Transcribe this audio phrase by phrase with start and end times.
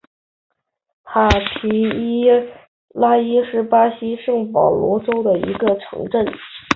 [1.03, 1.85] 塔皮
[2.95, 6.25] 拉伊是巴西圣保罗州的一个市镇。